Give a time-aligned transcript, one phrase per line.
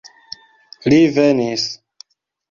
[0.93, 1.67] Li venis.